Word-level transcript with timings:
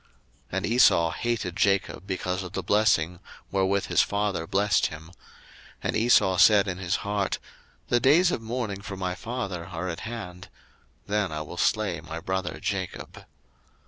01:027:041 0.01 0.09
And 0.57 0.65
Esau 0.65 1.11
hated 1.11 1.55
Jacob 1.55 2.07
because 2.07 2.41
of 2.41 2.53
the 2.53 2.63
blessing 2.63 3.19
wherewith 3.51 3.85
his 3.85 4.01
father 4.01 4.47
blessed 4.47 4.87
him: 4.87 5.11
and 5.83 5.95
Esau 5.95 6.37
said 6.37 6.67
in 6.67 6.79
his 6.79 6.95
heart, 7.05 7.37
The 7.89 7.99
days 7.99 8.31
of 8.31 8.41
mourning 8.41 8.81
for 8.81 8.97
my 8.97 9.13
father 9.13 9.67
are 9.67 9.89
at 9.89 9.99
hand; 9.99 10.49
then 11.05 11.29
will 11.29 11.53
I 11.53 11.57
slay 11.57 12.01
my 12.01 12.19
brother 12.19 12.59
Jacob. 12.59 13.25